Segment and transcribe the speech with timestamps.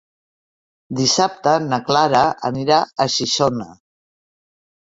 [0.99, 3.69] Dissabte na Clara anirà a Xixona.